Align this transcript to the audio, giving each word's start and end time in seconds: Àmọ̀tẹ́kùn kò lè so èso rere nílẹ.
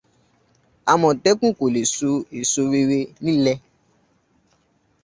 Àmọ̀tẹ́kùn 0.91 1.55
kò 1.57 1.65
lè 1.75 1.81
so 1.95 2.11
èso 2.39 2.61
rere 2.71 2.99
nílẹ. 3.25 3.53